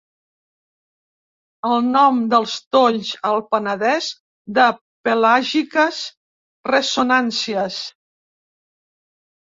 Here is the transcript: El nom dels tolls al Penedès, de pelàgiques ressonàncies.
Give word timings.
El 1.71 1.83
nom 1.89 2.21
dels 2.31 2.55
tolls 2.77 3.11
al 3.31 3.43
Penedès, 3.51 4.09
de 4.59 4.65
pelàgiques 5.09 6.01
ressonàncies. 6.73 7.79